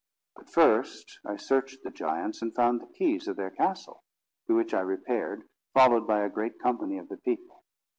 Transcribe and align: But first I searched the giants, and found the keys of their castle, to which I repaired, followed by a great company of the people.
But 0.35 0.49
first 0.49 1.19
I 1.23 1.35
searched 1.35 1.83
the 1.83 1.91
giants, 1.91 2.41
and 2.41 2.55
found 2.55 2.81
the 2.81 2.87
keys 2.91 3.27
of 3.27 3.35
their 3.35 3.51
castle, 3.51 4.03
to 4.47 4.55
which 4.55 4.73
I 4.73 4.79
repaired, 4.79 5.43
followed 5.75 6.07
by 6.07 6.25
a 6.25 6.27
great 6.31 6.57
company 6.57 6.97
of 6.97 7.07
the 7.07 7.17
people. 7.17 7.63